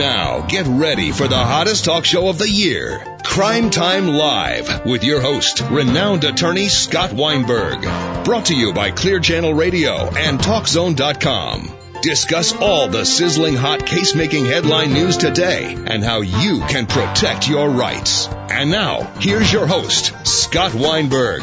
[0.00, 5.04] Now, get ready for the hottest talk show of the year, Crime Time Live, with
[5.04, 7.82] your host, renowned attorney Scott Weinberg.
[8.24, 11.79] Brought to you by Clear Channel Radio and TalkZone.com.
[12.02, 17.46] Discuss all the sizzling hot case making headline news today and how you can protect
[17.46, 18.26] your rights.
[18.26, 21.40] And now, here's your host, Scott Weinberg.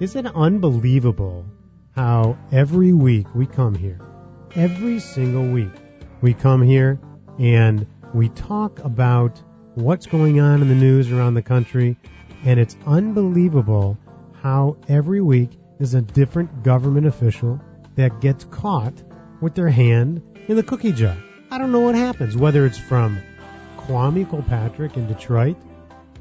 [0.00, 1.44] Isn't it unbelievable
[1.94, 4.00] how every week we come here,
[4.54, 5.72] every single week
[6.22, 6.98] we come here
[7.38, 9.42] and we talk about
[9.74, 11.96] what's going on in the news around the country,
[12.44, 13.98] and it's unbelievable
[14.40, 17.60] how every week is a different government official
[17.96, 18.94] that gets caught
[19.40, 21.16] with their hand in the cookie jar.
[21.50, 23.20] I don't know what happens, whether it's from
[23.76, 25.56] Kwame Kilpatrick in Detroit,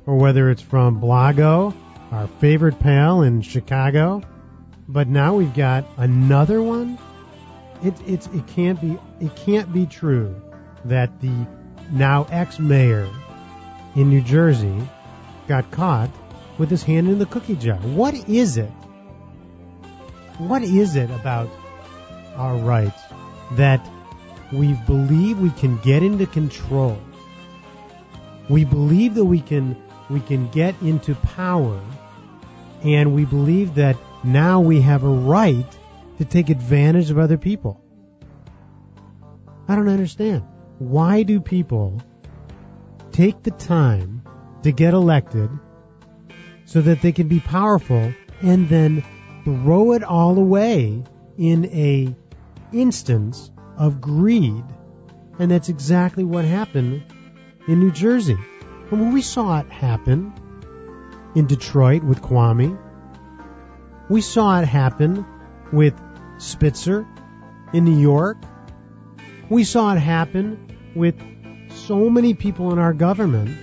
[0.06, 1.74] or whether it's from Blago,
[2.12, 4.22] our favorite pal in Chicago,
[4.92, 6.98] but now we've got another one.
[7.84, 10.36] It, it's it can't be it can't be true
[10.86, 11.48] that the
[11.92, 13.10] now ex-mayor
[13.96, 14.88] in New Jersey
[15.48, 16.10] got caught
[16.58, 17.78] with his hand in the cookie jar.
[17.78, 18.70] What is it?
[20.38, 21.50] What is it about
[22.36, 23.02] our rights
[23.54, 23.88] that
[24.52, 27.00] we believe we can get into control?
[28.50, 31.82] We believe that we can we can get into power
[32.84, 35.78] and we believe that now we have a right
[36.18, 37.84] to take advantage of other people.
[39.68, 40.44] I don't understand.
[40.78, 42.02] Why do people
[43.12, 44.24] take the time
[44.64, 45.50] to get elected
[46.66, 49.04] so that they can be powerful and then
[49.44, 51.04] throw it all away
[51.38, 52.16] in a
[52.72, 54.64] instance of greed?
[55.40, 57.04] And that's exactly what happened
[57.68, 58.38] in New Jersey.
[58.92, 60.34] And when we saw it happen
[61.36, 62.78] in Detroit with Kwame,
[64.12, 65.26] we saw it happen
[65.72, 65.94] with
[66.38, 67.08] Spitzer
[67.72, 68.38] in New York.
[69.50, 71.16] We saw it happen with
[71.88, 73.58] so many people in our government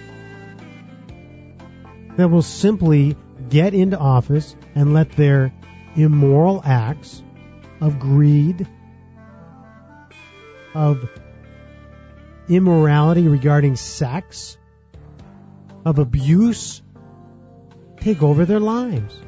[2.16, 3.14] that will simply
[3.50, 5.52] get into office and let their
[5.96, 7.22] immoral acts
[7.82, 8.66] of greed,
[10.74, 11.10] of
[12.48, 14.56] immorality regarding sex,
[15.84, 16.80] of abuse,
[18.00, 19.27] take over their lives.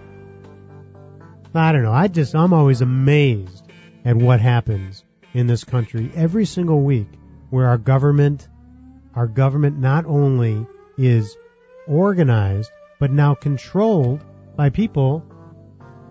[1.55, 1.93] I don't know.
[1.93, 3.67] I just, I'm always amazed
[4.05, 7.09] at what happens in this country every single week
[7.51, 8.49] where our government,
[9.15, 10.67] our government not only
[10.97, 11.37] is
[11.89, 14.25] organized, but now controlled
[14.57, 15.25] by people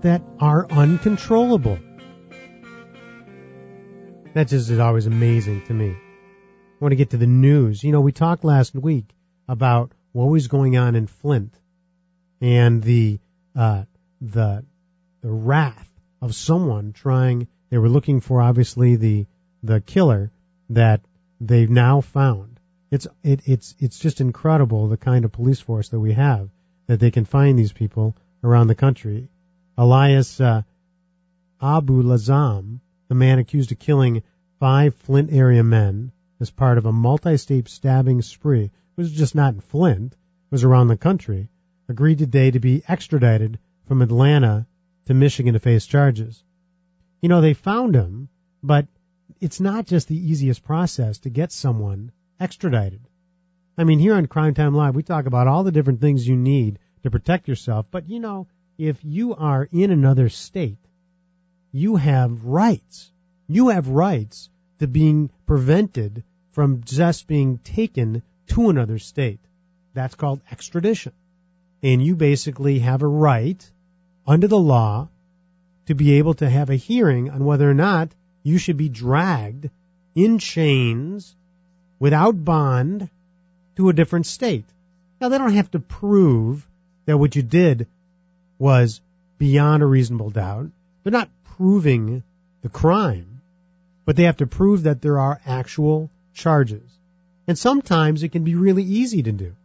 [0.01, 1.79] that are uncontrollable.
[4.33, 5.89] That just is always amazing to me.
[5.89, 7.83] I want to get to the news.
[7.83, 9.05] You know, we talked last week
[9.47, 11.53] about what was going on in Flint
[12.41, 13.19] and the,
[13.55, 13.83] uh,
[14.21, 14.65] the
[15.21, 15.89] the wrath
[16.21, 17.47] of someone trying.
[17.69, 19.25] They were looking for obviously the
[19.63, 20.31] the killer
[20.69, 21.01] that
[21.41, 22.59] they've now found.
[22.91, 26.49] It's it, it's it's just incredible the kind of police force that we have
[26.87, 29.29] that they can find these people around the country.
[29.77, 30.63] Elias uh,
[31.61, 34.23] Abuelazam, the man accused of killing
[34.59, 39.59] five Flint area men as part of a multi-state stabbing spree, was just not in
[39.59, 40.15] Flint,
[40.49, 41.49] was around the country,
[41.87, 44.65] agreed today to be extradited from Atlanta
[45.09, 46.43] to Michigan to face charges.
[47.19, 48.29] You know, they found him,
[48.61, 48.85] but
[49.41, 53.01] it's not just the easiest process to get someone extradited.
[53.75, 56.35] I mean, here on Crime Time Live, we talk about all the different things you
[56.35, 58.45] need to protect yourself, but you know,
[58.77, 60.77] if you are in another state,
[61.71, 63.11] you have rights.
[63.47, 69.39] You have rights to being prevented from just being taken to another state.
[69.95, 71.13] That's called extradition.
[71.81, 73.71] And you basically have a right
[74.29, 75.09] under the law
[75.87, 78.09] to be able to have a hearing on whether or not
[78.43, 79.69] you should be dragged
[80.13, 81.35] in chains
[81.99, 83.09] without bond
[83.75, 84.65] to a different state.
[85.19, 86.65] Now, they don't have to prove
[87.05, 87.87] that what you did
[88.59, 89.01] was
[89.39, 90.67] beyond a reasonable doubt.
[91.03, 92.21] They're not proving
[92.61, 93.41] the crime,
[94.05, 96.83] but they have to prove that there are actual charges.
[97.47, 99.55] And sometimes it can be really easy to do.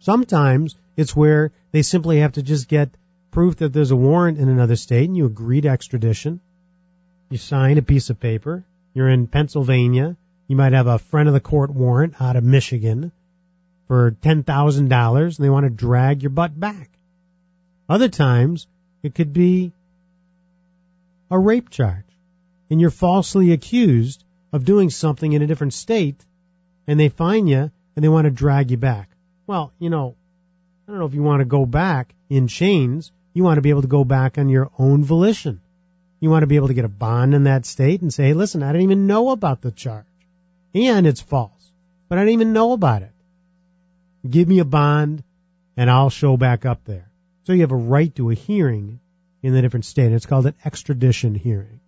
[0.00, 2.90] Sometimes it's where they simply have to just get
[3.30, 6.40] proof that there's a warrant in another state and you agree to extradition.
[7.28, 8.64] You sign a piece of paper.
[8.94, 10.16] You're in Pennsylvania.
[10.48, 13.12] You might have a friend of the court warrant out of Michigan
[13.86, 16.90] for $10,000 and they want to drag your butt back.
[17.88, 18.66] Other times
[19.02, 19.72] it could be
[21.30, 22.04] a rape charge
[22.68, 26.24] and you're falsely accused of doing something in a different state
[26.86, 29.10] and they find you and they want to drag you back.
[29.46, 30.16] Well, you know,
[30.86, 33.12] I don't know if you want to go back in chains.
[33.32, 35.60] You want to be able to go back on your own volition.
[36.18, 38.34] You want to be able to get a bond in that state and say, hey,
[38.34, 40.04] listen, I didn't even know about the charge.
[40.74, 41.72] And it's false.
[42.08, 43.12] But I didn't even know about it.
[44.28, 45.22] Give me a bond
[45.76, 47.08] and I'll show back up there.
[47.44, 49.00] So you have a right to a hearing
[49.42, 50.12] in the different state.
[50.12, 51.80] It's called an extradition hearing.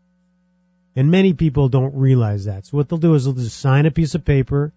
[0.96, 2.66] And many people don't realize that.
[2.66, 4.72] So what they'll do is they'll just sign a piece of paper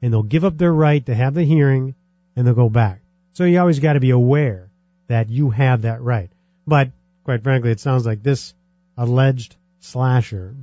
[0.00, 1.94] and they'll give up their right to have the hearing
[2.36, 3.00] and they'll go back.
[3.32, 4.69] So you always got to be aware
[5.10, 6.30] that you have that right.
[6.68, 6.92] But
[7.24, 8.54] quite frankly, it sounds like this
[8.96, 10.54] alleged slasher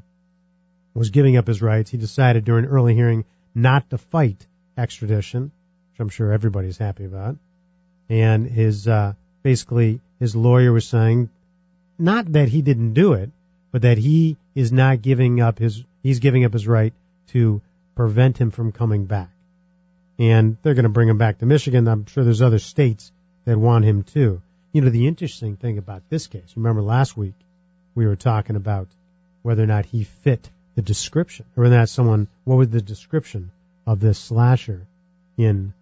[0.94, 1.92] was giving up his rights.
[1.92, 4.48] He decided during an early hearing not to fight
[4.78, 5.52] extradition,
[5.92, 7.36] which I'm sure everybody's happy about.
[8.08, 9.14] And his, uh,
[9.44, 11.30] basically, his lawyer was saying
[12.00, 13.32] not that he didn't do it,
[13.72, 16.94] but that he is not giving up his, he's giving up his right
[17.34, 17.62] to
[17.96, 19.30] prevent him from coming back
[20.18, 21.88] and they're going to bring him back to Michigan.
[21.88, 23.12] I'm sure there's other states
[23.48, 24.42] that want him too.
[24.74, 27.34] You know, the interesting thing about this case, remember last week
[27.96, 28.90] we were talking about
[29.42, 33.50] whether or not he fit the description, or not someone, what was the description
[33.88, 34.82] of this slasher
[35.38, 35.74] in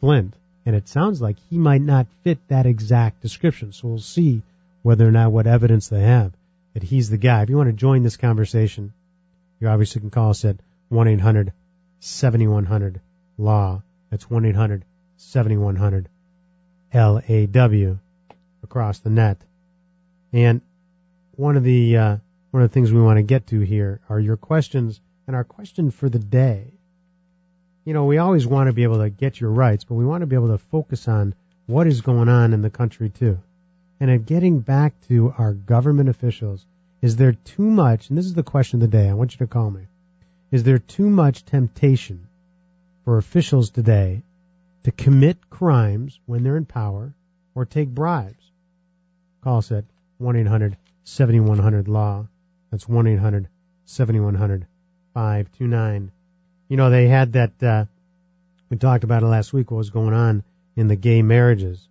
[0.00, 0.34] Flint?
[0.64, 3.72] And it sounds like he might not fit that exact description.
[3.72, 4.40] So we'll see
[4.82, 6.32] whether or not what evidence they have
[6.72, 7.42] that he's the guy.
[7.42, 8.94] If you want to join this conversation,
[9.60, 10.56] you obviously can call us at
[10.88, 11.52] 1 800
[12.00, 13.00] 7100
[13.36, 13.82] law.
[14.08, 14.82] That's 1 800
[15.18, 16.08] 7100
[16.94, 17.96] LAW
[18.62, 19.38] across the net.
[20.32, 20.60] And
[21.36, 22.16] one of the uh,
[22.50, 25.44] one of the things we want to get to here are your questions and our
[25.44, 26.72] question for the day.
[27.84, 30.20] You know, we always want to be able to get your rights, but we want
[30.20, 31.34] to be able to focus on
[31.66, 33.38] what is going on in the country too.
[33.98, 36.64] And at getting back to our government officials,
[37.00, 39.38] is there too much, and this is the question of the day, I want you
[39.38, 39.86] to call me,
[40.50, 42.28] is there too much temptation
[43.04, 44.22] for officials today
[44.84, 47.14] to commit crimes when they're in power
[47.54, 48.50] or take bribes.
[49.42, 49.84] Call us at
[50.18, 52.26] 1 800 7100 Law.
[52.70, 53.48] That's 1 800
[53.84, 54.66] 7100
[55.14, 56.12] 529.
[56.68, 57.84] You know, they had that, uh,
[58.70, 60.42] we talked about it last week, what was going on
[60.76, 61.86] in the gay marriages.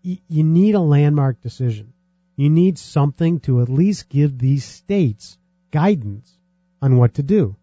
[0.03, 1.93] you need a landmark decision.
[2.35, 5.37] You need something to at least give these states
[5.71, 6.31] guidance
[6.81, 7.55] on what to do.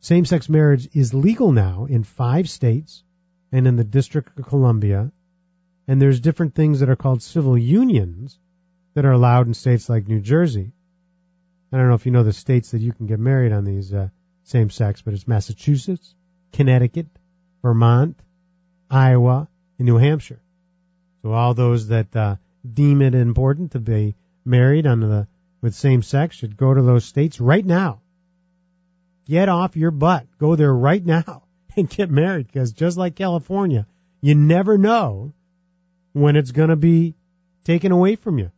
[0.00, 3.04] Same sex marriage is legal now in five states
[3.52, 5.12] and in the District of Columbia.
[5.86, 8.38] And there's different things that are called civil unions
[8.94, 10.72] that are allowed in states like New Jersey.
[11.72, 13.94] I don't know if you know the states that you can get married on these
[13.94, 14.08] uh,
[14.44, 16.14] same sex, but it's Massachusetts,
[16.52, 17.06] Connecticut,
[17.62, 18.20] Vermont,
[18.90, 19.48] Iowa,
[19.78, 20.42] and New Hampshire.
[21.22, 22.36] So all those that uh,
[22.70, 24.14] deem it important to be
[24.44, 25.28] married under the
[25.62, 28.00] with same sex should go to those states right now.
[29.26, 30.26] Get off your butt.
[30.38, 31.44] Go there right now
[31.76, 33.86] and get married because just like California,
[34.20, 35.32] you never know
[36.12, 37.14] when it's going to be
[37.64, 38.50] taken away from you.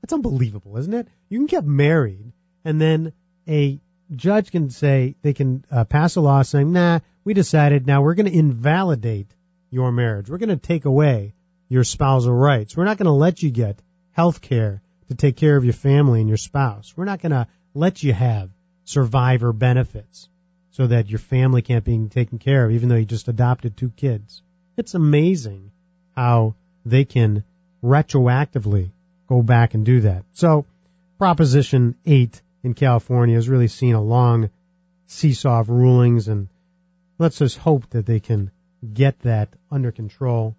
[0.00, 1.08] That's unbelievable, isn't it?
[1.28, 2.32] You can get married
[2.64, 3.12] and then
[3.48, 3.80] a
[4.14, 8.14] judge can say they can uh, pass a law saying, "Nah, we decided now we're
[8.14, 9.34] going to invalidate
[9.70, 10.30] your marriage.
[10.30, 11.34] We're going to take away
[11.68, 12.76] your spousal rights.
[12.76, 13.80] We're not going to let you get
[14.12, 16.94] health care to take care of your family and your spouse.
[16.96, 18.50] We're not going to let you have
[18.84, 20.28] survivor benefits
[20.70, 23.90] so that your family can't be taken care of even though you just adopted two
[23.90, 24.42] kids.
[24.76, 25.70] It's amazing
[26.16, 27.44] how they can
[27.82, 28.90] retroactively
[29.28, 30.24] go back and do that.
[30.32, 30.64] So
[31.18, 34.50] Proposition 8 in California has really seen a long
[35.06, 36.48] seesaw of rulings and
[37.18, 38.50] let's just hope that they can
[38.94, 40.56] get that under control.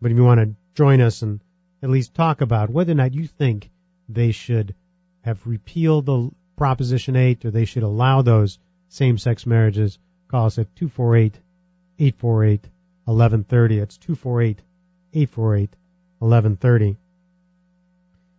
[0.00, 1.40] But if you want to join us and
[1.82, 3.70] at least talk about whether or not you think
[4.08, 4.74] they should
[5.22, 10.58] have repealed the Proposition 8 or they should allow those same sex marriages, call us
[10.58, 11.34] at 248
[11.98, 12.60] 848
[13.04, 13.78] 1130.
[13.78, 14.58] That's 248
[15.12, 15.70] 848
[16.18, 16.96] 1130.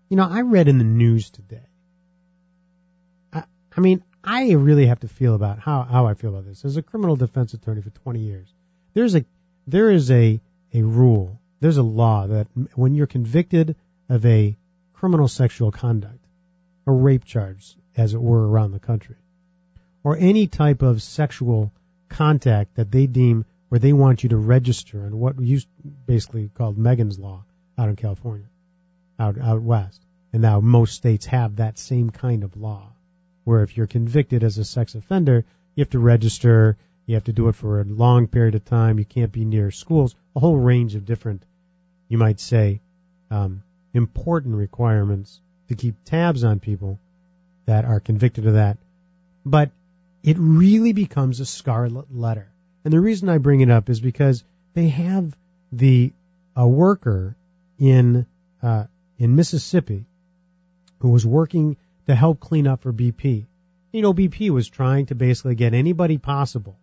[0.10, 1.68] You know, I read in the news today.
[3.32, 3.44] I,
[3.76, 6.64] I mean, I really have to feel about how, how I feel about this.
[6.64, 8.54] As a criminal defense attorney for 20 years,
[8.94, 9.26] there's a,
[9.68, 10.40] there is a,
[10.74, 13.76] a rule, there's a law that when you're convicted
[14.10, 14.56] of a
[14.94, 16.20] criminal sexual conduct,
[16.88, 19.18] a rape charge, as it were, around the country,
[20.04, 21.72] or any type of sexual
[22.10, 25.68] contact that they deem where they want you to register and what used
[26.06, 27.44] basically called Megan's Law
[27.78, 28.46] out in California
[29.20, 30.01] out out west.
[30.32, 32.91] And now most states have that same kind of law,
[33.43, 37.34] where if you're convicted as a sex offender, you have to register, you have to
[37.34, 40.58] do it for a long period of time, you can't be near schools, a whole
[40.58, 41.43] range of different,
[42.10, 42.79] you might say,
[43.29, 43.62] um,
[43.93, 47.00] important requirements to keep tabs on people
[47.65, 48.77] that are convicted of that.
[49.46, 49.72] But
[50.24, 52.48] it really becomes a scarlet letter.
[52.84, 54.43] And the reason I bring it up is because
[54.74, 55.36] they have
[55.72, 56.12] the
[56.55, 57.36] a worker
[57.79, 58.25] in
[58.62, 58.86] uh,
[59.24, 60.06] in Mississippi
[61.00, 61.77] who was working
[62.08, 63.46] to help clean up for BP.
[63.94, 66.77] You know, BP was trying to basically get anybody possible,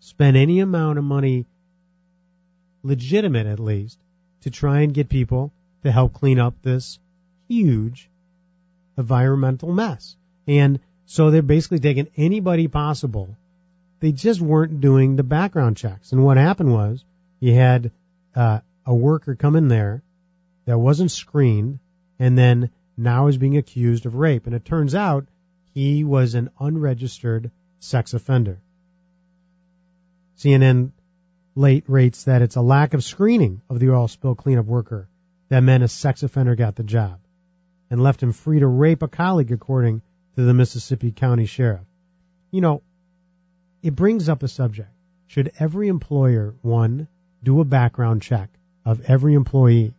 [0.00, 1.46] spend any amount of money,
[2.82, 3.98] legitimate at least,
[4.40, 5.52] to try and get people
[5.84, 6.98] to help clean up this
[7.46, 8.10] huge
[8.98, 10.16] environmental mess.
[10.48, 13.36] And so they're basically taking anybody possible.
[14.00, 16.10] They just weren't doing the background checks.
[16.10, 17.04] And what happened was
[17.38, 17.92] you had
[18.34, 20.02] uh, a worker come in there
[20.66, 21.78] that wasn't screened
[22.18, 24.46] and then now is being accused of rape.
[24.46, 25.26] And it turns out
[25.74, 28.60] he was an unregistered sex offender.
[30.38, 30.92] CNN
[31.54, 35.08] late rates that it's a lack of screening of the oil spill cleanup worker
[35.48, 37.18] that meant a sex offender got the job
[37.90, 40.00] and left him free to rape a colleague, according
[40.36, 41.84] to the Mississippi County Sheriff.
[42.52, 42.82] You know,
[43.82, 44.90] it brings up a subject.
[45.26, 47.08] Should every employer, one,
[47.42, 48.50] do a background check
[48.84, 49.94] of every employee?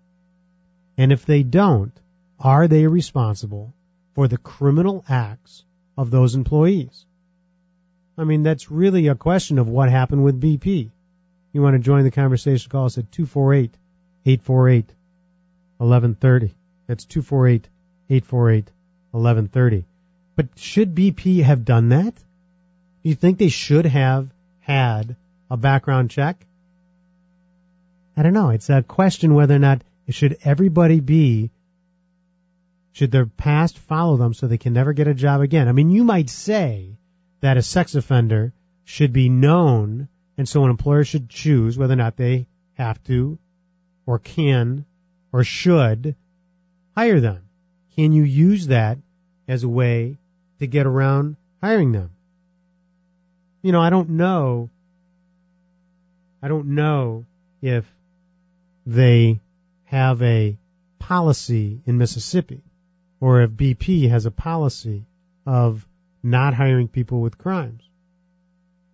[0.98, 1.94] And if they don't,
[2.40, 3.74] are they responsible
[4.16, 5.64] for the criminal acts
[5.98, 7.06] of those employees?
[8.18, 10.90] I mean, that's really a question of what happened with BP.
[11.54, 13.72] You want to join the conversation, call us at 248
[14.26, 14.86] 848
[15.78, 16.54] 1130.
[16.88, 17.68] That's 248
[18.10, 18.72] 848
[19.12, 19.86] 1130.
[20.36, 22.16] But should BP have done that?
[22.16, 24.30] Do you think they should have
[24.60, 25.16] had
[25.50, 26.46] a background check?
[28.16, 28.50] I don't know.
[28.50, 31.52] It's a question whether or not should everybody be
[32.94, 35.68] should their past follow them so they can never get a job again?
[35.68, 36.98] I mean, you might say
[37.40, 38.54] that a sex offender
[38.84, 43.40] should be known, and so an employer should choose whether or not they have to,
[44.06, 44.86] or can,
[45.32, 46.16] or should
[46.96, 47.44] hire them.
[47.96, 48.98] Can you use that
[49.48, 50.18] as a way
[50.60, 52.12] to get around hiring them?
[53.62, 54.70] You know, I don't know.
[56.42, 57.26] I don't know
[57.62, 57.86] if
[58.86, 59.40] they
[59.92, 60.58] have a
[61.00, 62.64] policy in Mississippi
[63.20, 65.04] or if BP has a policy
[65.46, 65.86] of
[66.24, 67.84] not hiring people with crimes.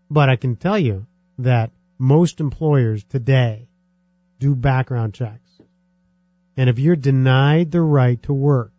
[0.09, 1.05] But I can tell you
[1.37, 3.67] that most employers today
[4.39, 5.61] do background checks.
[6.55, 8.73] And if you're denied the right to work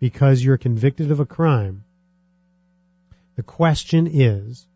[0.00, 1.84] because you're convicted of a crime,
[3.36, 4.66] the question is,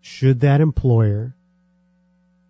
[0.00, 1.36] should that employer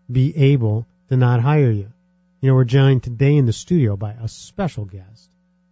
[0.09, 1.93] be able to not hire you?
[2.41, 5.29] You know, we're joined today in the studio by a special guest,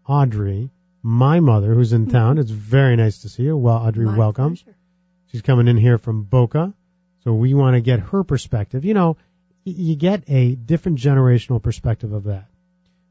[0.08, 0.70] Audrey,
[1.00, 2.38] my mother, who's in town.
[2.38, 3.56] It's very nice to see you.
[3.56, 4.56] Well, Audrey, My welcome.
[4.56, 4.76] pleasure.
[5.30, 6.75] She's coming in here from Boca,
[7.23, 8.85] so we want to get her perspective.
[8.85, 9.16] You know,
[9.64, 12.49] you get a different generational perspective of that.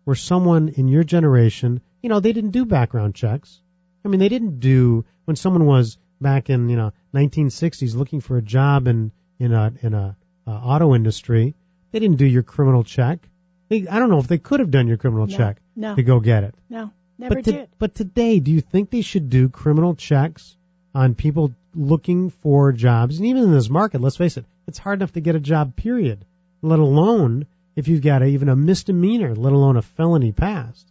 [0.03, 3.61] Where someone in your generation, you know, they didn't do background checks.
[4.03, 8.35] I mean, they didn't do when someone was back in you know 1960s looking for
[8.35, 11.55] a job in in a in a uh, auto industry.
[11.91, 13.29] They didn't do your criminal check.
[13.69, 15.95] They, I don't know if they could have done your criminal No, check no.
[15.95, 16.55] to go get it.
[16.69, 17.69] No, never but, to- did.
[17.79, 20.55] but today, do you think they should do criminal checks
[20.93, 23.17] on people looking for jobs?
[23.17, 25.75] And even in this market, let's face it, it's hard enough to get a job,
[25.75, 26.25] period,
[26.61, 27.45] let alone
[27.75, 30.87] if you've got a, even a misdemeanor, let alone a felony past.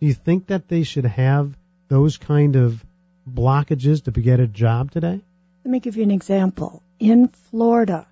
[0.00, 1.54] Do you think that they should have
[1.88, 2.82] those kind of
[3.30, 5.20] blockages to get a job today?
[5.64, 6.82] Let me give you an example.
[6.98, 8.06] In Florida,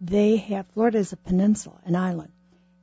[0.00, 2.30] they have Florida is a peninsula, an island,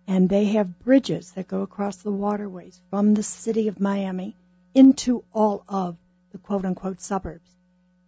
[0.08, 4.36] and they have bridges that go across the waterways from the city of Miami
[4.74, 5.98] into all of
[6.32, 7.52] the quote unquote suburbs.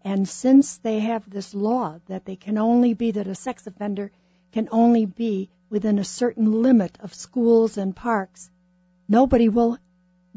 [0.01, 4.11] And since they have this law that they can only be that a sex offender
[4.53, 8.49] can only be within a certain limit of schools and parks,
[9.07, 9.77] nobody will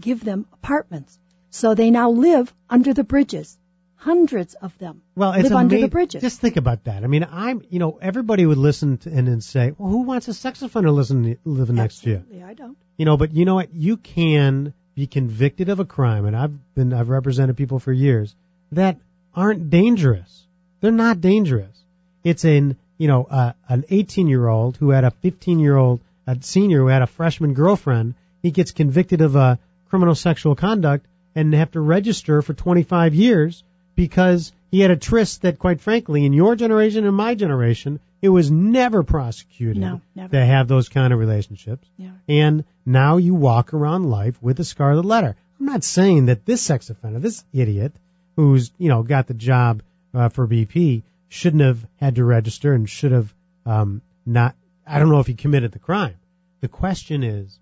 [0.00, 1.18] give them apartments.
[1.50, 3.56] So they now live under the bridges.
[4.04, 6.22] Hundreds of them Well, it's live under ama- the bridges.
[6.22, 7.04] Just think about that.
[7.04, 10.26] I mean, I'm, you know, everybody would listen to, and then say, well, who wants
[10.26, 12.16] a sex offender to listen living next to you?
[12.16, 12.76] Absolutely, I don't.
[12.96, 13.72] You know, but you know what?
[13.72, 18.34] You can be convicted of a crime, and I've been I've represented people for years
[18.72, 18.98] that
[19.36, 20.46] aren't dangerous.
[20.80, 21.76] They're not dangerous.
[22.24, 26.00] It's an you know uh, an 18 year old who had a 15 year old
[26.26, 28.14] a senior who had a freshman girlfriend.
[28.42, 31.06] He gets convicted of a criminal sexual conduct
[31.36, 33.62] and have to register for 25 years
[33.94, 38.28] because he had a tryst that, quite frankly, in your generation and my generation, it
[38.30, 40.30] was never prosecuted No, never.
[40.30, 42.12] to have those kind of relationships Yeah.
[42.28, 45.36] and now you walk around life with a scarlet letter.
[45.60, 47.92] I'm not saying that this sex offender, this idiot
[48.36, 49.82] who's you know got the job
[50.14, 53.32] uh, for BP, shouldn't have had to register and should have
[53.66, 54.54] um, not.
[54.86, 56.14] I don't know if he committed the crime.
[56.60, 57.58] The question is,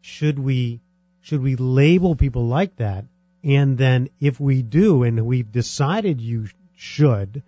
[0.00, 0.80] should we
[1.22, 3.04] should we label people like that?
[3.44, 7.42] And then if we do, and we've decided you should,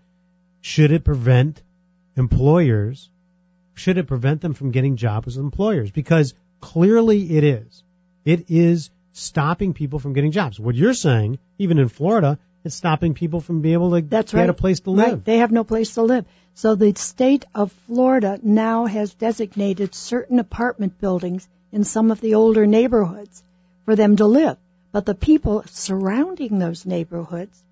[0.61, 1.63] should it prevent
[2.17, 3.11] employers
[3.77, 5.91] should it prevent them from getting jobs as employers?
[5.91, 7.83] Because clearly it is.
[8.25, 10.59] It is stopping people from getting jobs.
[10.59, 14.41] What you're saying, even in Florida, it's stopping people from being able to That's get
[14.41, 14.51] right.
[14.51, 15.05] a place to live.
[15.05, 15.11] Right.
[15.13, 15.25] live.
[15.25, 16.25] They have no place to live.
[16.55, 22.35] So the state of Florida now has designated certain apartment buildings in some of the
[22.35, 23.43] older neighborhoods
[23.85, 24.57] for them to live.
[24.92, 27.62] But the people surrounding those neighborhoods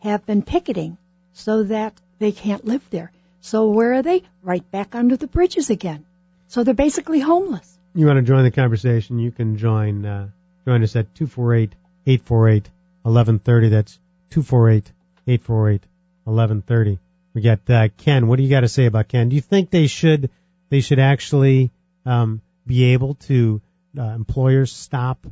[0.00, 0.98] have been picketing
[1.32, 3.12] so that they can't live there.
[3.40, 4.22] So where are they?
[4.42, 6.04] Right back under the bridges again.
[6.48, 7.78] So they're basically homeless.
[7.94, 9.18] You want to join the conversation?
[9.18, 10.28] You can join uh,
[10.66, 13.70] join us at 248-848-1130.
[13.70, 13.98] That's
[14.30, 16.98] 248-848-1130.
[17.34, 18.28] We got uh, Ken.
[18.28, 19.28] What do you got to say about Ken?
[19.28, 20.30] Do you think they should
[20.68, 21.70] they should actually
[22.04, 23.60] um, be able to
[23.98, 25.24] uh, employers stop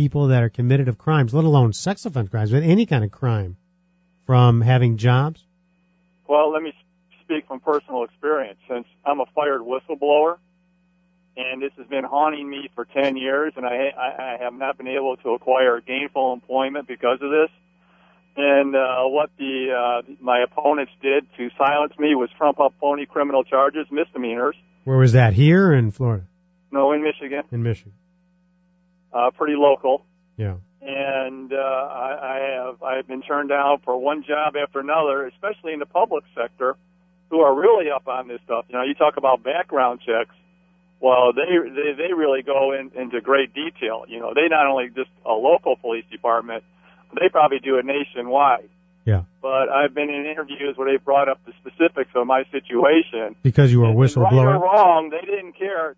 [0.00, 3.10] people that are committed of crimes, let alone sex offense crimes, but any kind of
[3.10, 3.58] crime,
[4.24, 5.44] from having jobs?
[6.26, 6.72] Well, let me
[7.22, 10.38] speak from personal experience since I'm a fired whistleblower,
[11.36, 14.78] and this has been haunting me for 10 years, and I, I, I have not
[14.78, 17.50] been able to acquire gainful employment because of this.
[18.38, 23.04] And uh, what the uh, my opponents did to silence me was trump up phony
[23.04, 24.56] criminal charges, misdemeanors.
[24.84, 25.34] Where was that?
[25.34, 26.24] Here or in Florida?
[26.72, 27.92] No, in Michigan, In Michigan?
[29.12, 30.04] Uh, pretty local.
[30.36, 30.56] Yeah.
[30.80, 35.72] and uh, I, I have I've been turned down for one job after another, especially
[35.74, 36.76] in the public sector,
[37.28, 38.64] who are really up on this stuff.
[38.68, 40.34] You know, you talk about background checks.
[41.00, 44.04] Well, they they, they really go in, into great detail.
[44.08, 46.64] You know, they not only just a local police department,
[47.18, 48.68] they probably do it nationwide.
[49.04, 49.22] Yeah.
[49.42, 53.34] But I've been in interviews where they brought up the specifics of my situation.
[53.42, 54.60] Because you were a And Right or whistleblower.
[54.60, 55.96] wrong, they didn't care.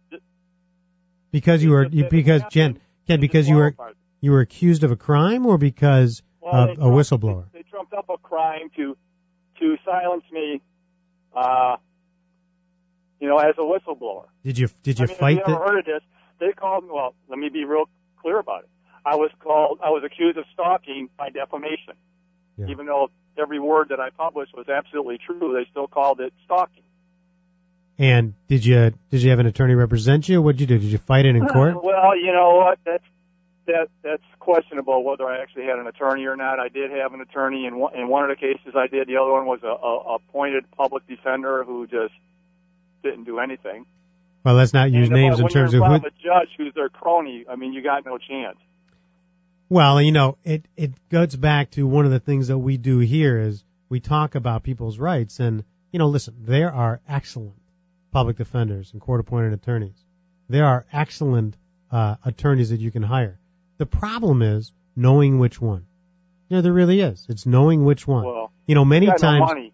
[1.33, 3.75] Because you were you, that it because Jen Ken because you were
[4.21, 7.53] you were accused of a crime or because Well, of a trumped- whistleblower.
[7.53, 8.97] They, they trumped up a crime to
[9.61, 10.61] to silence me,
[11.37, 11.77] uh,
[13.21, 14.27] you know, as a whistleblower.
[14.45, 16.03] Did you did you I mean, fight if you the ever heard of this?
[16.41, 16.91] They called me.
[16.93, 17.85] Well, let me be real
[18.21, 18.71] clear about it.
[19.05, 19.79] I was called.
[19.85, 21.95] I was accused of stalking by defamation,
[22.57, 22.67] Yeah.
[22.69, 25.53] even though every word that I published was absolutely true.
[25.55, 26.82] They still called it stalking.
[27.99, 30.41] And did you did you have an attorney represent you?
[30.41, 30.79] What'd you do?
[30.79, 31.83] Did you fight it in uh, court?
[31.83, 32.79] well, you know what?
[32.85, 33.05] That's
[33.67, 36.59] that that's questionable whether I actually had an attorney or not.
[36.59, 38.75] I did have an attorney in one, in one of the cases.
[38.75, 39.09] I did.
[39.09, 42.15] The other one was a, a appointed public defender who just
[43.03, 43.87] didn't do anything.
[44.45, 45.95] Well, let's not use and uh, names in terms of who.
[45.95, 48.57] a judge who's their crony, I mean, you got no chance.
[49.69, 52.99] Well, you know, it it goes back to one of the things that we do
[52.99, 57.55] here is we talk about people's rights, and you know, listen, there are excellent
[58.13, 60.05] public defenders and court-appointed attorneys.
[60.49, 61.57] There are excellent
[61.91, 63.41] uh, attorneys that you can hire.
[63.79, 65.87] The problem is knowing which one.
[66.49, 67.27] You know, there really is.
[67.29, 68.25] It's knowing which one.
[68.25, 69.73] Well, you know, many no times, money.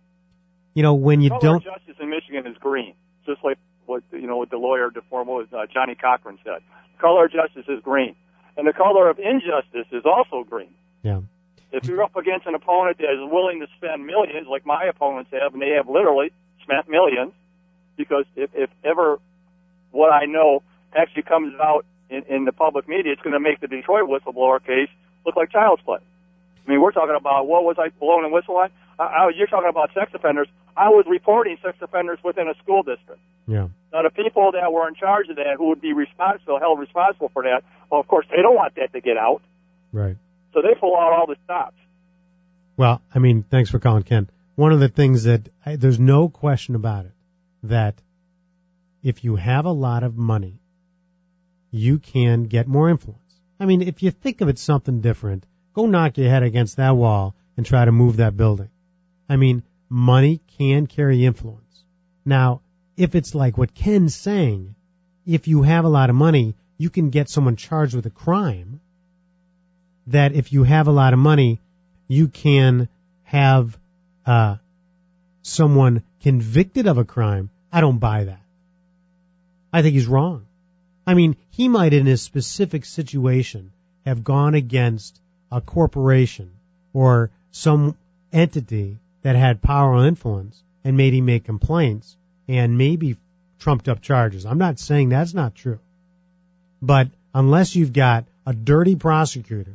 [0.75, 1.57] you know, when you color don't.
[1.57, 2.95] of justice in Michigan is green,
[3.27, 6.63] just like what you know what the lawyer deformal uh, Johnnie Cochran said.
[7.01, 8.15] Color of justice is green,
[8.57, 10.75] and the color of injustice is also green.
[11.03, 11.21] Yeah.
[11.71, 15.31] If you're up against an opponent that is willing to spend millions, like my opponents
[15.33, 17.33] have, and they have literally spent millions,
[17.99, 19.19] because if, if ever
[19.91, 20.63] what I know
[20.97, 24.65] actually comes out in, in the public media, it's going to make the Detroit whistleblower
[24.65, 24.89] case
[25.27, 25.99] look like child's play.
[26.67, 28.71] I mean, we're talking about what was I blowing a whistle on?
[28.99, 30.49] I, I, you're talking about sex offenders.
[30.77, 33.21] I was reporting sex offenders within a school district.
[33.47, 33.69] Yeah.
[33.93, 37.31] Now, the people that were in charge of that, who would be responsible, held responsible
[37.33, 39.41] for that, well, of course, they don't want that to get out,
[39.93, 40.17] Right.
[40.53, 41.77] so they pull out all the stops.
[42.77, 44.29] Well, I mean, thanks for calling, Ken.
[44.55, 47.13] One of the things that I, there's no question about it
[47.63, 48.01] that
[49.03, 50.61] if you have a lot of money,
[51.71, 53.41] you can get more influence.
[53.61, 55.45] I mean, if you think of it something different,
[55.75, 58.71] go knock your head against that wall and try to move that building.
[59.29, 61.85] I mean, money can carry influence.
[62.25, 62.61] Now,
[62.97, 64.75] if it's like what Ken's saying,
[65.27, 68.81] if you have a lot of money, you can get someone charged with a crime.
[70.07, 71.61] That if you have a lot of money,
[72.07, 72.89] you can
[73.25, 73.77] have
[74.25, 74.57] uh,
[75.49, 77.51] someone convicted of a crime.
[77.73, 78.41] I don't buy that.
[79.73, 80.47] I think he's wrong.
[81.07, 83.73] I mean, he might in his specific situation
[84.05, 86.51] have gone against a corporation
[86.93, 87.97] or some
[88.33, 93.17] entity that had power or influence and made him make complaints and maybe
[93.59, 94.47] trumped up charges.
[94.47, 95.79] I'm not saying that's not true.
[96.81, 99.75] But unless you've got a dirty prosecutor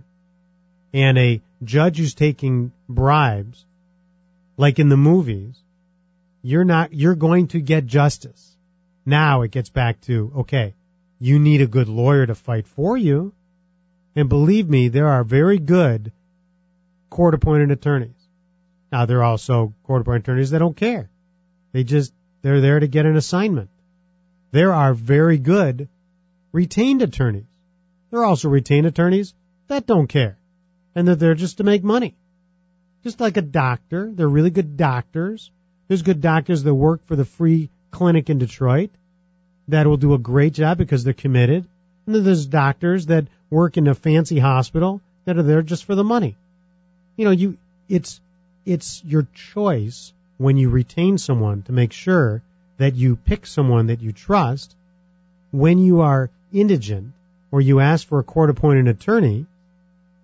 [0.93, 3.65] and a judge who's taking bribes,
[4.57, 5.57] like in the movies,
[6.41, 8.55] you're not, you're going to get justice.
[9.05, 10.75] Now it gets back to, okay,
[11.19, 13.33] you need a good lawyer to fight for you.
[14.15, 16.11] And believe me, there are very good
[17.09, 18.15] court appointed attorneys.
[18.91, 21.09] Now there are also court appointed attorneys that don't care.
[21.71, 23.69] They just, they're there to get an assignment.
[24.51, 25.87] There are very good
[26.51, 27.45] retained attorneys.
[28.11, 29.33] There are also retained attorneys
[29.67, 30.37] that don't care
[30.93, 32.15] and that they're just to make money.
[33.03, 34.09] Just like a doctor.
[34.11, 35.51] They're really good doctors.
[35.87, 38.89] There's good doctors that work for the free clinic in Detroit
[39.67, 41.67] that will do a great job because they're committed.
[42.05, 45.95] And then there's doctors that work in a fancy hospital that are there just for
[45.95, 46.35] the money.
[47.17, 47.57] You know, you,
[47.89, 48.19] it's,
[48.65, 52.41] it's your choice when you retain someone to make sure
[52.77, 54.75] that you pick someone that you trust.
[55.51, 57.13] When you are indigent
[57.51, 59.45] or you ask for a court appointed attorney,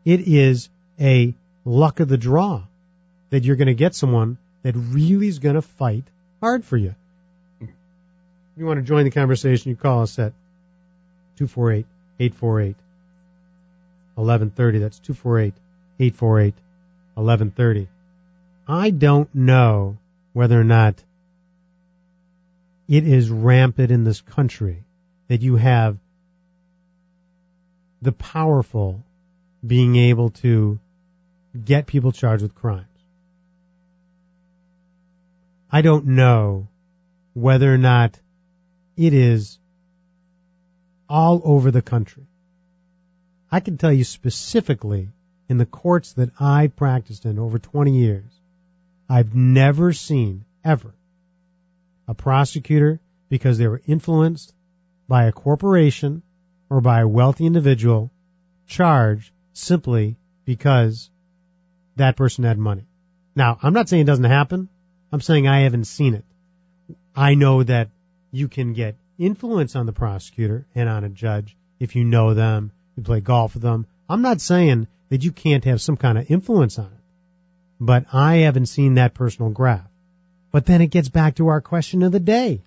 [0.06, 1.34] it is a
[1.66, 2.64] luck of the draw
[3.30, 6.04] that you're going to get someone that really is going to fight
[6.42, 6.96] hard for you.
[7.62, 7.68] If
[8.58, 10.34] you want to join the conversation, you call us at
[11.38, 11.86] 248
[12.20, 12.76] 848
[14.16, 14.80] 1130.
[14.80, 15.54] That's 248
[16.00, 16.54] 848
[17.16, 17.88] 1130.
[18.68, 19.98] I don't know
[20.34, 21.02] whether or not
[22.88, 24.84] it is rampant in this country
[25.28, 25.98] that you have
[28.02, 29.04] the powerful
[29.66, 30.80] being able to
[31.66, 32.86] get people charged with crimes.
[35.72, 36.68] I don't know
[37.34, 38.20] whether or not
[38.98, 39.60] it is
[41.08, 42.28] all over the country.
[43.52, 45.10] I can tell you specifically
[45.48, 48.40] in the courts that I practiced in over 20 years,
[49.08, 50.94] I've never seen ever
[52.08, 54.54] a prosecutor because they were influenced
[55.08, 56.24] by a corporation
[56.70, 58.12] or by a wealthy individual
[58.68, 61.10] charged simply because
[61.96, 62.88] that person had money.
[63.36, 64.70] Now, I'm not saying it doesn't happen.
[65.12, 66.26] I'm saying I haven't seen it.
[67.16, 67.90] I know that
[68.32, 72.72] you can get influence on the prosecutor and on a judge if you know them,
[72.96, 73.88] you play golf with them.
[74.08, 77.02] I'm not saying that you can't have some kind of influence on it,
[77.80, 79.88] but I haven't seen that personal graph.
[80.52, 82.62] But then it gets back to our question of the day.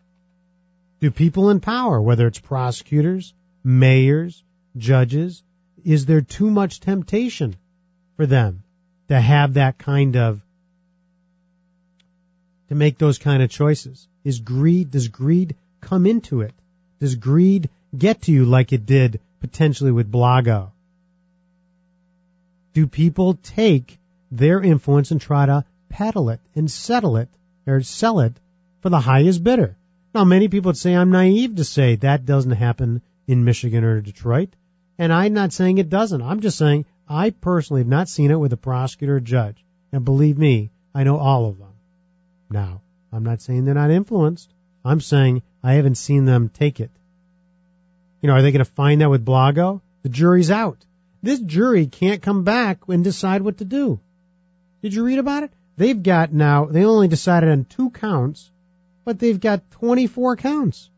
[1.00, 4.42] Do people in power, whether it's prosecutors, mayors,
[4.76, 5.42] judges,
[5.84, 7.56] is there too much temptation
[8.16, 8.62] for them
[9.08, 10.40] to have that kind of
[12.72, 14.08] to make those kind of choices?
[14.24, 16.54] Is greed does greed come into it?
[17.00, 20.70] Does greed get to you like it did potentially with Blago
[22.72, 23.98] do people take
[24.30, 27.28] their influence and try to peddle it and settle it
[27.66, 28.32] or sell it
[28.80, 29.76] for the highest bidder.
[30.14, 34.00] Now, many people would say I'm naive to say that doesn't happen in Michigan or
[34.00, 34.50] Detroit,
[34.98, 36.22] and I'm not saying it doesn't.
[36.22, 40.04] I'm just saying I personally have not seen it with a prosecutor or judge, and
[40.04, 41.71] believe me, I know all of them.
[42.52, 44.52] Now, I'm not saying they're not influenced.
[44.84, 46.90] I'm saying I haven't seen them take it.
[48.20, 49.80] You know, are they going to find that with Blago?
[50.02, 50.84] The jury's out.
[51.22, 54.00] This jury can't come back and decide what to do.
[54.82, 55.52] Did you read about it?
[55.76, 58.50] They've got now, they only decided on two counts,
[59.04, 60.90] but they've got 24 counts.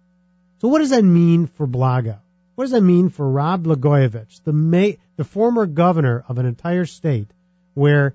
[0.61, 2.19] So what does that mean for Blago?
[2.55, 6.87] What does that mean for Rod Blagojevich, the may, the former governor of an entire
[6.87, 7.29] state
[7.75, 8.14] where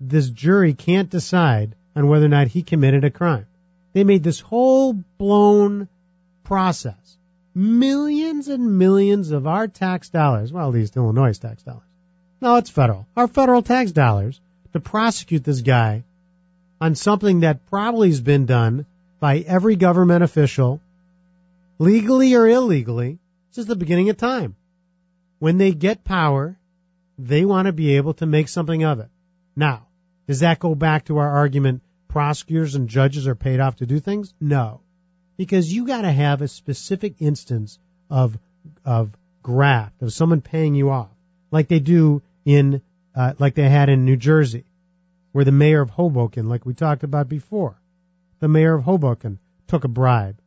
[0.00, 3.46] this jury can't decide on whether or not he committed a crime?
[3.92, 5.88] They made this whole blown
[6.44, 7.18] process.
[7.54, 11.82] Millions and millions of our tax dollars, well, at least Illinois' tax dollars.
[12.40, 13.06] No, it's federal.
[13.16, 14.40] Our federal tax dollars
[14.72, 16.04] to prosecute this guy
[16.80, 18.86] on something that probably has been done
[19.18, 20.80] by every government official,
[21.78, 23.18] legally or illegally,
[23.50, 24.54] since the beginning of time.
[25.38, 26.56] When they get power,
[27.18, 29.08] they want to be able to make something of it.
[29.54, 29.88] Now,
[30.26, 34.00] does that go back to our argument prosecutors and judges are paid off to do
[34.00, 34.34] things?
[34.40, 34.80] No.
[35.36, 37.78] Because you gotta have a specific instance
[38.10, 38.36] of,
[38.84, 41.08] of graft, of someone paying you off,
[41.52, 42.82] like they do in,
[43.14, 44.64] uh, like they had in New Jersey,
[45.30, 47.80] where the mayor of Hoboken, like we talked about before,
[48.40, 50.40] the mayor of Hoboken took a bribe,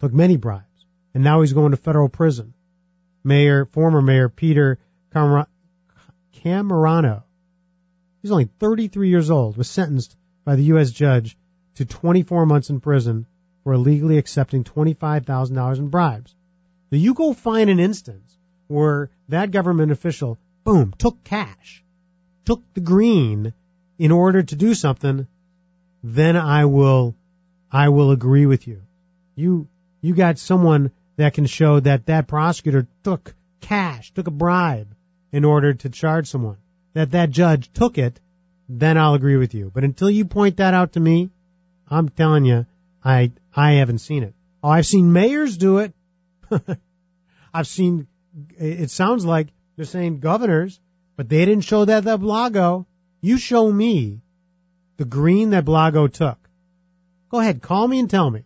[0.00, 2.54] took many bribes, and now he's going to federal prison.
[3.22, 4.78] Mayor, former mayor Peter
[5.12, 5.46] Cammarano,
[8.22, 10.16] he's only 33 years old, was sentenced
[10.46, 10.90] by the U.S.
[10.90, 11.36] judge
[11.74, 13.26] to 24 months in prison
[13.64, 16.34] for illegally accepting $25,000 in bribes.
[16.90, 21.84] Now you go find an instance where that government official, boom, took cash,
[22.44, 23.52] took the green
[23.98, 25.26] in order to do something,
[26.02, 27.16] then I will,
[27.70, 28.82] I will agree with you.
[29.34, 29.66] You,
[30.00, 34.94] you got someone that can show that that prosecutor took cash, took a bribe
[35.32, 36.58] in order to charge someone.
[36.92, 38.20] That that judge took it
[38.68, 39.70] then I'll agree with you.
[39.72, 41.30] But until you point that out to me,
[41.88, 42.66] I'm telling you,
[43.04, 44.34] I I haven't seen it.
[44.62, 45.92] Oh, I've seen mayors do it.
[47.54, 48.08] I've seen.
[48.58, 50.80] It sounds like they're saying governors,
[51.16, 52.86] but they didn't show that that Blago.
[53.20, 54.20] You show me
[54.96, 56.38] the green that Blago took.
[57.30, 58.44] Go ahead, call me and tell me.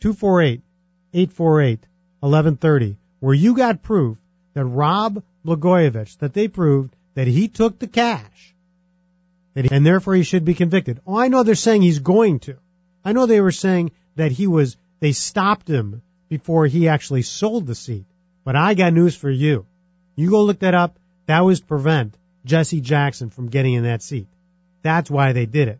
[0.00, 0.60] 248
[1.14, 1.80] 848
[2.20, 4.18] 1130, where you got proof
[4.54, 8.54] that Rod Blagojevich, that they proved that he took the cash
[9.54, 11.00] and therefore he should be convicted.
[11.06, 12.56] Oh, I know they're saying he's going to.
[13.04, 17.66] I know they were saying that he was, they stopped him before he actually sold
[17.66, 18.04] the seat.
[18.44, 19.66] But I got news for you.
[20.16, 20.98] You go look that up.
[21.26, 24.26] That was prevent Jesse Jackson from getting in that seat.
[24.82, 25.78] That's why they did it.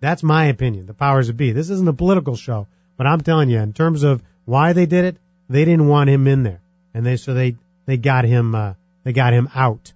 [0.00, 0.86] That's my opinion.
[0.86, 1.52] The powers that be.
[1.52, 5.06] This isn't a political show, but I'm telling you, in terms of why they did
[5.06, 5.16] it,
[5.48, 6.60] they didn't want him in there,
[6.92, 9.92] and they so they they got him uh, they got him out.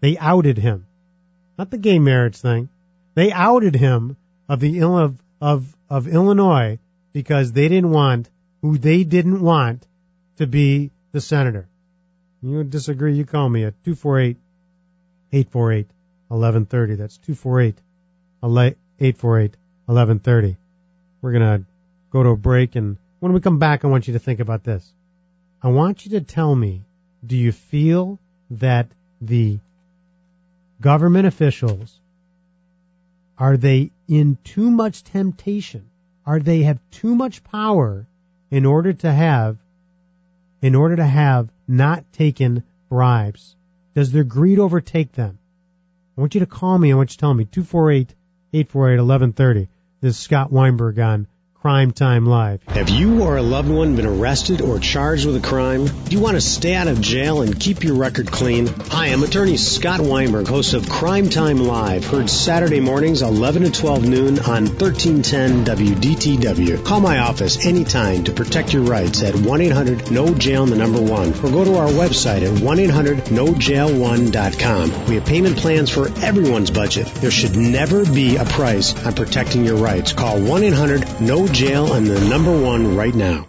[0.00, 0.86] They outed him
[1.58, 2.68] not the gay marriage thing.
[3.14, 4.16] They outed him
[4.48, 6.78] of the of of of Illinois
[7.12, 8.30] because they didn't want
[8.62, 9.86] who they didn't want
[10.36, 11.68] to be the senator.
[12.42, 13.14] You disagree?
[13.14, 14.36] You call me at two four eight
[15.32, 15.88] eight four eight
[16.30, 16.94] eleven thirty.
[16.94, 17.76] That's two four eight
[19.00, 19.56] eight four eight
[19.88, 20.56] eleven thirty.
[21.20, 21.64] We're gonna
[22.10, 24.62] go to a break, and when we come back, I want you to think about
[24.62, 24.92] this.
[25.60, 26.82] I want you to tell me:
[27.26, 28.86] Do you feel that
[29.20, 29.58] the
[30.80, 32.00] government officials,
[33.36, 35.84] are they in too much temptation?
[36.26, 38.06] Are they have too much power
[38.50, 39.56] in order to have,
[40.60, 43.56] in order to have not taken bribes?
[43.94, 45.38] Does their greed overtake them?
[46.16, 46.92] I want you to call me.
[46.92, 47.44] I want you to tell me.
[47.44, 48.14] 248
[48.52, 49.68] 848 1130.
[50.00, 51.26] This is Scott Weinberg on
[51.60, 52.62] Crime Time Live.
[52.68, 55.86] Have you or a loved one been arrested or charged with a crime?
[55.86, 58.68] Do you want to stay out of jail and keep your record clean?
[58.68, 63.72] Hi, I'm attorney Scott Weinberg, host of Crime Time Live, heard Saturday mornings 11 to
[63.72, 66.84] 12 noon on 1310 WDTW.
[66.84, 71.64] Call my office anytime to protect your rights at 1-800-NO-JAIL the number 1 or go
[71.64, 75.06] to our website at 1-800-NOJAIL1.com.
[75.06, 77.08] We have payment plans for everyone's budget.
[77.14, 80.12] There should never be a price on protecting your rights.
[80.12, 83.47] Call 1-800-NO jail and the number one right now.